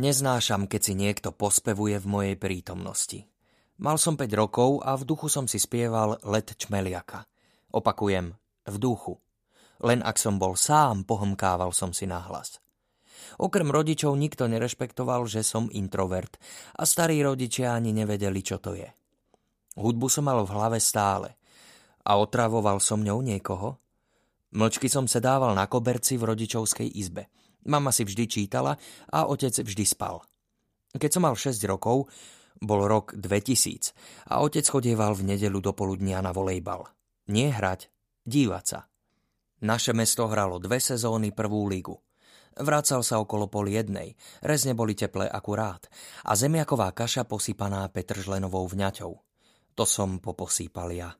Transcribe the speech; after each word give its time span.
Neznášam, 0.00 0.72
keď 0.72 0.80
si 0.80 0.96
niekto 0.96 1.36
pospevuje 1.36 2.00
v 2.00 2.06
mojej 2.08 2.36
prítomnosti. 2.40 3.28
Mal 3.76 4.00
som 4.00 4.16
5 4.16 4.24
rokov 4.32 4.80
a 4.80 4.96
v 4.96 5.04
duchu 5.04 5.28
som 5.28 5.44
si 5.44 5.60
spieval 5.60 6.16
Let 6.24 6.56
čmeliaka. 6.56 7.28
Opakujem, 7.76 8.32
v 8.72 8.76
duchu. 8.80 9.20
Len 9.84 10.00
ak 10.00 10.16
som 10.16 10.40
bol 10.40 10.56
sám, 10.56 11.04
pohomkával 11.04 11.76
som 11.76 11.92
si 11.92 12.08
nahlas. 12.08 12.56
Okrem 13.36 13.68
rodičov 13.68 14.16
nikto 14.16 14.48
nerešpektoval, 14.48 15.28
že 15.28 15.44
som 15.44 15.68
introvert 15.68 16.40
a 16.72 16.88
starí 16.88 17.20
rodičia 17.20 17.76
ani 17.76 17.92
nevedeli, 17.92 18.40
čo 18.40 18.64
to 18.64 18.72
je. 18.72 18.88
Hudbu 19.76 20.08
som 20.08 20.24
mal 20.24 20.40
v 20.48 20.56
hlave 20.56 20.80
stále. 20.80 21.36
A 22.08 22.16
otravoval 22.16 22.80
som 22.80 23.04
ňou 23.04 23.20
niekoho? 23.20 23.76
Mlčky 24.56 24.88
som 24.88 25.04
sedával 25.04 25.52
na 25.52 25.68
koberci 25.68 26.16
v 26.16 26.32
rodičovskej 26.32 26.88
izbe– 26.96 27.28
Mama 27.68 27.94
si 27.94 28.02
vždy 28.02 28.24
čítala 28.26 28.74
a 29.10 29.26
otec 29.30 29.54
vždy 29.54 29.84
spal. 29.86 30.22
Keď 30.92 31.10
som 31.10 31.22
mal 31.24 31.38
6 31.38 31.56
rokov, 31.70 32.10
bol 32.62 32.86
rok 32.86 33.14
2000 33.18 34.30
a 34.30 34.42
otec 34.42 34.62
chodieval 34.66 35.18
v 35.18 35.34
nedelu 35.34 35.58
do 35.58 35.72
poludnia 35.74 36.22
na 36.22 36.30
volejbal. 36.30 36.86
Nie 37.30 37.50
hrať, 37.54 37.90
dívať 38.26 38.64
sa. 38.66 38.80
Naše 39.62 39.94
mesto 39.94 40.26
hralo 40.26 40.58
dve 40.58 40.82
sezóny 40.82 41.30
prvú 41.30 41.70
ligu. 41.70 41.94
Vracal 42.52 43.00
sa 43.00 43.16
okolo 43.22 43.48
pol 43.48 43.72
jednej, 43.72 44.12
rezne 44.44 44.76
boli 44.76 44.92
teplé 44.92 45.24
akurát 45.24 45.88
a 46.26 46.36
zemiaková 46.36 46.92
kaša 46.92 47.24
posypaná 47.24 47.88
petržlenovou 47.88 48.68
vňaťou. 48.68 49.12
To 49.72 49.84
som 49.88 50.20
poposýpal 50.20 50.92
ja. 50.92 51.10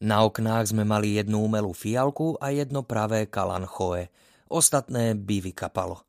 Na 0.00 0.24
oknách 0.24 0.72
sme 0.72 0.88
mali 0.88 1.20
jednu 1.20 1.44
umelú 1.44 1.76
fialku 1.76 2.40
a 2.40 2.48
jedno 2.48 2.80
pravé 2.80 3.28
kalanchoe, 3.28 4.08
Ostatné 4.50 5.14
by 5.14 5.36
vykapalo. 5.50 6.02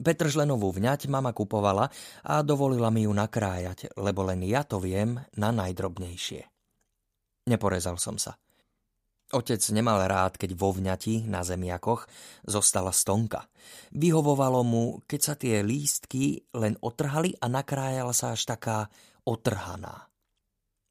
Petržlenovú 0.00 0.72
vňať 0.72 1.12
mama 1.12 1.36
kupovala 1.36 1.92
a 2.24 2.40
dovolila 2.40 2.88
mi 2.88 3.04
ju 3.04 3.12
nakrájať, 3.12 3.92
lebo 4.00 4.24
len 4.24 4.40
ja 4.48 4.64
to 4.64 4.80
viem 4.80 5.20
na 5.36 5.52
najdrobnejšie. 5.52 6.48
Neporezal 7.52 8.00
som 8.00 8.16
sa. 8.16 8.40
Otec 9.32 9.60
nemal 9.72 10.00
rád, 10.04 10.36
keď 10.36 10.52
vo 10.52 10.76
vňati 10.76 11.24
na 11.24 11.40
zemiakoch 11.40 12.04
zostala 12.44 12.92
stonka. 12.92 13.48
Vyhovovalo 13.96 14.60
mu, 14.60 15.00
keď 15.08 15.20
sa 15.20 15.34
tie 15.36 15.64
lístky 15.64 16.52
len 16.52 16.76
otrhali 16.80 17.32
a 17.40 17.48
nakrájala 17.48 18.12
sa 18.12 18.36
až 18.36 18.44
taká 18.44 18.92
otrhaná. 19.24 20.08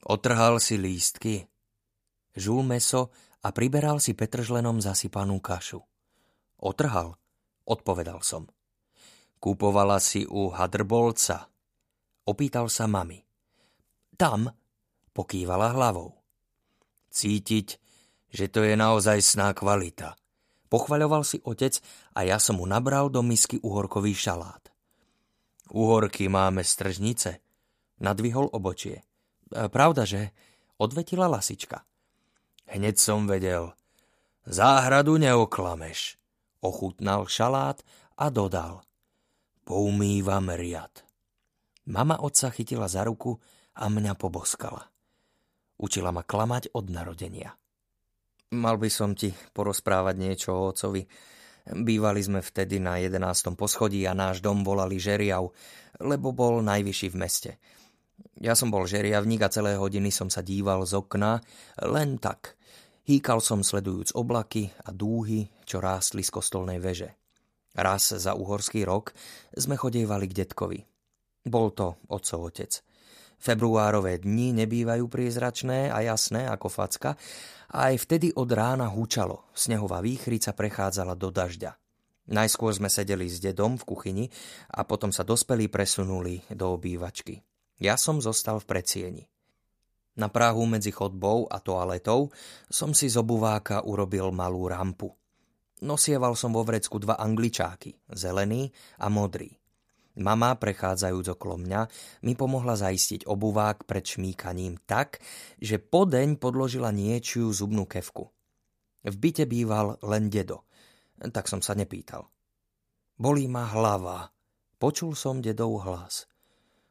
Otrhal 0.09 0.58
si 0.58 0.81
lístky, 0.81 1.45
žul 2.34 2.66
meso 2.66 3.14
a 3.45 3.53
priberal 3.53 4.02
si 4.02 4.18
petržlenom 4.18 4.81
zasypanú 4.81 5.38
kašu. 5.38 5.91
Otrhal, 6.62 7.17
odpovedal 7.66 8.22
som. 8.22 8.45
Kúpovala 9.42 9.98
si 9.98 10.22
u 10.30 10.54
Hadrbolca. 10.54 11.50
Opýtal 12.30 12.70
sa 12.70 12.86
mami. 12.86 13.18
Tam, 14.14 14.45
pokývala 15.18 15.73
hlavou. 15.73 16.14
Cítiť, 17.09 17.68
že 18.30 18.45
to 18.53 18.62
je 18.62 18.78
naozaj 18.78 19.18
sná 19.26 19.58
kvalita. 19.58 20.14
Pochvaľoval 20.70 21.26
si 21.26 21.42
otec 21.42 21.81
a 22.14 22.23
ja 22.23 22.38
som 22.38 22.62
mu 22.62 22.70
nabral 22.70 23.09
do 23.09 23.25
misky 23.25 23.58
uhorkový 23.58 24.14
šalát. 24.14 24.62
Uhorky 25.73 26.30
máme 26.30 26.62
z 26.62 26.72
tržnice. 26.78 27.31
Nadvihol 28.00 28.53
obočie. 28.53 29.02
E, 29.02 29.68
pravda, 29.68 30.06
že? 30.06 30.30
Odvetila 30.78 31.25
lasička. 31.25 31.81
Hneď 32.70 32.96
som 33.02 33.25
vedel. 33.25 33.73
Záhradu 34.46 35.18
neoklameš. 35.18 36.20
Ochutnal 36.62 37.26
šalát 37.26 37.81
a 38.22 38.30
dodal. 38.30 38.86
Poumývam 39.66 40.54
riad. 40.54 41.02
Mama 41.90 42.22
otca 42.22 42.53
chytila 42.53 42.86
za 42.86 43.02
ruku 43.02 43.34
a 43.73 43.90
mňa 43.90 44.14
poboskala. 44.14 44.86
Učila 45.81 46.14
ma 46.14 46.22
klamať 46.22 46.70
od 46.78 46.94
narodenia. 46.94 47.58
Mal 48.53 48.78
by 48.78 48.90
som 48.94 49.18
ti 49.18 49.34
porozprávať 49.34 50.16
niečo 50.22 50.50
o 50.53 50.69
ocovi. 50.69 51.02
Bývali 51.66 52.22
sme 52.22 52.46
vtedy 52.46 52.78
na 52.78 53.02
11. 53.02 53.58
poschodí 53.58 54.06
a 54.06 54.14
náš 54.14 54.46
dom 54.46 54.62
volali 54.62 55.02
Žeriav, 55.02 55.50
lebo 55.97 56.30
bol 56.30 56.62
najvyšší 56.62 57.08
v 57.09 57.18
meste. 57.18 57.52
Ja 58.38 58.53
som 58.53 58.69
bol 58.69 58.85
žeriavník 58.85 59.41
a 59.41 59.53
celé 59.53 59.78
hodiny 59.78 60.14
som 60.14 60.30
sa 60.30 60.46
díval 60.46 60.85
z 60.85 60.97
okna, 60.97 61.41
len 61.81 62.22
tak, 62.22 62.58
Hýkal 63.11 63.44
som 63.44 63.59
sledujúc 63.59 64.16
oblaky 64.16 64.72
a 64.88 64.95
dúhy, 64.95 65.44
čo 65.67 65.83
rástli 65.83 66.23
z 66.23 66.31
kostolnej 66.31 66.79
veže. 66.79 67.11
Raz 67.75 68.16
za 68.16 68.39
uhorský 68.39 68.88
rok 68.88 69.11
sme 69.51 69.75
chodievali 69.75 70.31
k 70.31 70.47
detkovi. 70.47 70.79
Bol 71.44 71.75
to 71.75 71.99
otcov 72.07 72.55
otec. 72.55 72.72
Februárové 73.35 74.16
dni 74.16 74.63
nebývajú 74.63 75.11
priezračné 75.11 75.91
a 75.91 75.99
jasné 76.07 76.47
ako 76.47 76.72
facka 76.72 77.19
a 77.75 77.91
aj 77.91 77.99
vtedy 77.99 78.31
od 78.31 78.47
rána 78.47 78.88
húčalo. 78.88 79.43
Snehová 79.51 79.99
výchrica 79.99 80.55
prechádzala 80.55 81.11
do 81.19 81.35
dažďa. 81.35 81.75
Najskôr 82.31 82.72
sme 82.72 82.88
sedeli 82.88 83.28
s 83.28 83.43
dedom 83.43 83.75
v 83.75 83.91
kuchyni 83.91 84.25
a 84.72 84.88
potom 84.88 85.11
sa 85.11 85.28
dospelí 85.28 85.67
presunuli 85.67 86.47
do 86.47 86.79
obývačky. 86.79 87.43
Ja 87.75 87.99
som 87.99 88.23
zostal 88.23 88.63
v 88.63 88.72
predsieni. 88.72 89.23
Na 90.19 90.27
Prahu 90.27 90.67
medzi 90.67 90.91
chodbou 90.91 91.47
a 91.47 91.63
toaletou 91.63 92.27
som 92.67 92.91
si 92.91 93.07
z 93.07 93.16
obuváka 93.16 93.88
urobil 93.88 94.35
malú 94.35 94.67
rampu. 94.67 95.07
Nosieval 95.81 96.35
som 96.38 96.53
vo 96.53 96.61
vrecku 96.61 97.01
dva 97.01 97.17
angličáky, 97.17 97.95
zelený 98.11 98.69
a 99.01 99.09
modrý. 99.09 99.49
Mama, 100.19 100.59
prechádzajúc 100.59 101.39
okolo 101.39 101.55
mňa, 101.63 101.81
mi 102.27 102.35
pomohla 102.35 102.75
zaistiť 102.75 103.23
obuvák 103.23 103.88
pred 103.88 104.03
šmíkaním 104.03 104.83
tak, 104.83 105.23
že 105.57 105.79
podeň 105.79 106.35
podložila 106.35 106.91
niečiu 106.91 107.47
zubnú 107.55 107.88
kevku. 107.88 108.28
V 109.01 109.16
byte 109.16 109.47
býval 109.47 109.97
len 110.03 110.28
dedo, 110.28 110.67
tak 111.31 111.47
som 111.47 111.63
sa 111.63 111.73
nepýtal. 111.73 112.28
Bolí 113.16 113.47
ma 113.47 113.66
hlava. 113.72 114.29
Počul 114.78 115.16
som 115.16 115.39
dedov 115.39 115.88
hlas. 115.88 116.28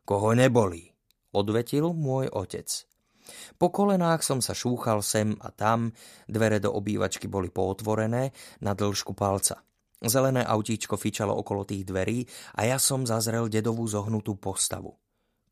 Koho 0.09 0.33
nebolí? 0.35 0.91
Odvetil 1.31 1.93
môj 1.95 2.27
otec. 2.33 2.90
Po 3.59 3.69
kolenách 3.73 4.23
som 4.23 4.39
sa 4.39 4.55
šúchal 4.57 5.01
sem 5.01 5.35
a 5.41 5.51
tam, 5.55 5.93
dvere 6.27 6.59
do 6.59 6.73
obývačky 6.75 7.27
boli 7.27 7.49
pootvorené 7.49 8.31
na 8.61 8.73
dĺžku 8.73 9.13
palca. 9.13 9.63
Zelené 10.01 10.41
autíčko 10.49 10.97
fičalo 10.97 11.37
okolo 11.37 11.69
tých 11.69 11.85
dverí 11.85 12.25
a 12.57 12.65
ja 12.65 12.81
som 12.81 13.05
zazrel 13.05 13.53
dedovú 13.53 13.85
zohnutú 13.85 14.41
postavu. 14.41 14.97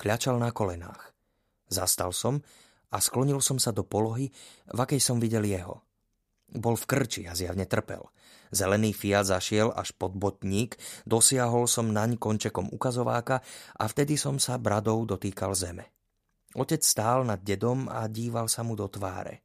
Kľačal 0.00 0.40
na 0.40 0.48
kolenách. 0.54 1.12
Zastal 1.68 2.16
som 2.16 2.40
a 2.88 2.96
sklonil 2.96 3.44
som 3.44 3.60
sa 3.60 3.76
do 3.76 3.84
polohy, 3.84 4.32
v 4.72 4.78
akej 4.80 5.04
som 5.04 5.20
videl 5.20 5.44
jeho. 5.44 5.84
Bol 6.48 6.80
v 6.80 6.88
krči 6.88 7.28
a 7.28 7.36
zjavne 7.36 7.68
trpel. 7.68 8.00
Zelený 8.48 8.96
Fiat 8.96 9.28
zašiel 9.28 9.68
až 9.68 9.92
pod 9.92 10.16
botník, 10.16 10.80
dosiahol 11.04 11.68
som 11.68 11.92
naň 11.92 12.16
končekom 12.16 12.72
ukazováka 12.72 13.44
a 13.76 13.84
vtedy 13.84 14.16
som 14.16 14.40
sa 14.40 14.56
bradou 14.56 15.04
dotýkal 15.04 15.52
zeme. 15.52 15.97
Otec 16.56 16.80
stál 16.80 17.28
nad 17.28 17.42
dedom 17.44 17.90
a 17.92 18.08
díval 18.08 18.48
sa 18.48 18.64
mu 18.64 18.72
do 18.72 18.88
tváre. 18.88 19.44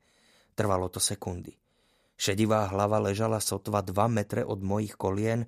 Trvalo 0.56 0.88
to 0.88 1.04
sekundy. 1.04 1.52
Šedivá 2.14 2.70
hlava 2.72 3.02
ležala 3.02 3.42
sotva 3.44 3.84
dva 3.84 4.08
metre 4.08 4.46
od 4.46 4.64
mojich 4.64 4.96
kolien. 4.96 5.44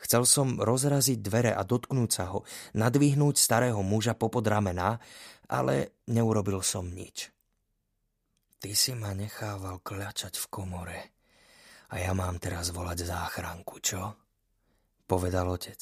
Chcel 0.00 0.26
som 0.26 0.58
rozraziť 0.58 1.22
dvere 1.22 1.52
a 1.54 1.62
dotknúť 1.62 2.10
sa 2.10 2.34
ho, 2.34 2.42
nadvihnúť 2.74 3.36
starého 3.38 3.78
muža 3.84 4.18
popod 4.18 4.42
ramená, 4.42 4.98
ale 5.46 6.02
neurobil 6.10 6.58
som 6.64 6.88
nič. 6.88 7.30
Ty 8.58 8.72
si 8.72 8.96
ma 8.96 9.12
nechával 9.12 9.84
kľačať 9.84 10.34
v 10.40 10.46
komore 10.50 11.00
a 11.92 12.02
ja 12.02 12.10
mám 12.16 12.42
teraz 12.42 12.74
volať 12.74 13.06
záchranku, 13.06 13.78
čo? 13.78 14.02
Povedal 15.06 15.46
otec. 15.46 15.78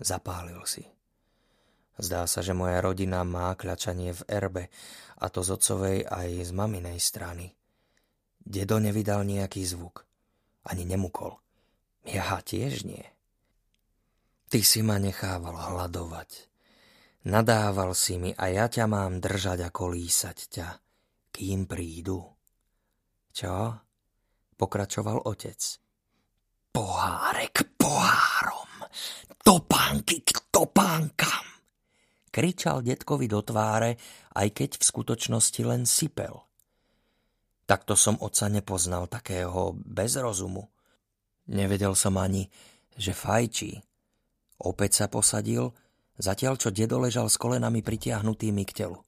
Zapálil 0.00 0.64
si. 0.64 0.80
Zdá 2.00 2.24
sa, 2.24 2.40
že 2.40 2.56
moja 2.56 2.80
rodina 2.80 3.20
má 3.28 3.52
kľačanie 3.52 4.16
v 4.16 4.22
erbe, 4.24 4.64
a 5.20 5.28
to 5.28 5.44
z 5.44 5.52
otcovej 5.52 5.98
aj 6.08 6.48
z 6.48 6.50
maminej 6.56 6.96
strany. 6.96 7.52
Dedo 8.40 8.80
nevydal 8.80 9.28
nejaký 9.28 9.60
zvuk. 9.68 10.08
Ani 10.64 10.88
nemukol. 10.88 11.36
Ja 12.08 12.40
tiež 12.40 12.88
nie. 12.88 13.04
Ty 14.48 14.60
si 14.64 14.80
ma 14.80 14.96
nechával 14.96 15.52
hľadovať. 15.52 16.48
Nadával 17.28 17.92
si 17.92 18.16
mi 18.16 18.32
a 18.32 18.48
ja 18.48 18.64
ťa 18.64 18.88
mám 18.88 19.20
držať 19.20 19.68
a 19.68 19.70
kolísať 19.70 20.38
ťa, 20.48 20.68
kým 21.36 21.68
prídu. 21.68 22.24
Čo? 23.28 23.76
Pokračoval 24.56 25.28
otec. 25.28 25.60
Pohárek 26.72 27.76
pohárom, 27.76 28.88
topánky 29.44 30.24
k 30.24 30.48
topánkam 30.48 31.29
kričal 32.30 32.82
detkovi 32.82 33.26
do 33.26 33.42
tváre, 33.44 33.98
aj 34.34 34.48
keď 34.54 34.70
v 34.78 34.84
skutočnosti 34.86 35.62
len 35.66 35.82
sypel. 35.84 36.46
Takto 37.66 37.94
som 37.94 38.18
oca 38.18 38.50
nepoznal, 38.50 39.06
takého 39.06 39.74
bez 39.78 40.18
rozumu. 40.18 40.70
Nevedel 41.50 41.94
som 41.94 42.18
ani, 42.18 42.50
že 42.98 43.14
fajčí. 43.14 43.78
Opäť 44.62 45.02
sa 45.02 45.06
posadil, 45.06 45.70
Zatiaľ, 46.20 46.60
čo 46.60 46.68
dedo 46.68 47.00
ležal 47.00 47.32
s 47.32 47.40
kolenami 47.40 47.80
pritiahnutými 47.80 48.62
k 48.68 48.84
telu. 48.84 49.00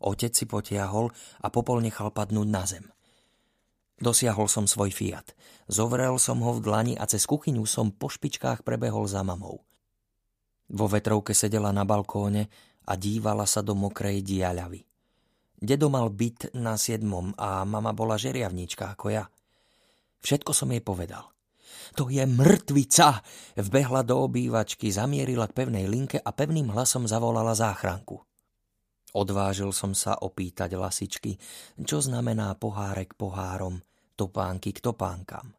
Otec 0.00 0.32
si 0.32 0.48
potiahol 0.48 1.12
a 1.44 1.52
popol 1.52 1.84
nechal 1.84 2.08
padnúť 2.08 2.48
na 2.48 2.64
zem. 2.64 2.88
Dosiahol 4.00 4.48
som 4.48 4.64
svoj 4.64 4.88
Fiat. 4.88 5.36
Zovrel 5.68 6.16
som 6.16 6.40
ho 6.40 6.56
v 6.56 6.64
dlani 6.64 6.94
a 6.96 7.04
cez 7.04 7.28
kuchyňu 7.28 7.68
som 7.68 7.92
po 7.92 8.08
špičkách 8.08 8.64
prebehol 8.64 9.04
za 9.04 9.20
mamou. 9.20 9.60
Vo 10.70 10.86
vetrovke 10.86 11.34
sedela 11.34 11.74
na 11.74 11.82
balkóne 11.82 12.46
a 12.86 12.94
dívala 12.94 13.46
sa 13.46 13.62
do 13.62 13.74
mokrej 13.74 14.22
diaľavy. 14.22 14.82
Dedo 15.60 15.92
mal 15.92 16.08
byt 16.08 16.56
na 16.56 16.80
siedmom 16.80 17.36
a 17.36 17.66
mama 17.68 17.92
bola 17.92 18.16
žeriavníčka 18.16 18.96
ako 18.96 19.06
ja. 19.12 19.24
Všetko 20.24 20.56
som 20.56 20.72
jej 20.72 20.80
povedal. 20.80 21.28
To 21.98 22.06
je 22.06 22.22
mŕtvica! 22.22 23.20
Vbehla 23.58 24.06
do 24.06 24.24
obývačky, 24.24 24.94
zamierila 24.94 25.50
k 25.50 25.56
pevnej 25.64 25.90
linke 25.90 26.22
a 26.22 26.30
pevným 26.30 26.70
hlasom 26.70 27.04
zavolala 27.04 27.52
záchranku. 27.52 28.22
Odvážil 29.10 29.74
som 29.74 29.90
sa 29.90 30.14
opýtať 30.22 30.78
lasičky, 30.78 31.34
čo 31.82 31.98
znamená 31.98 32.54
pohárek 32.54 33.18
pohárom, 33.18 33.82
topánky 34.14 34.70
k 34.70 34.78
topánkam. 34.78 35.50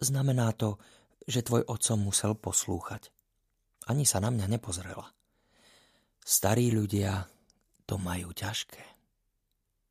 Znamená 0.00 0.56
to, 0.56 0.80
že 1.28 1.44
tvoj 1.44 1.68
otcom 1.68 2.08
musel 2.08 2.32
poslúchať. 2.32 3.12
Ani 3.90 4.08
sa 4.08 4.22
na 4.22 4.32
mňa 4.32 4.46
nepozrela. 4.48 5.04
Starí 6.24 6.72
ľudia 6.72 7.28
to 7.84 8.00
majú 8.00 8.32
ťažké. 8.32 8.93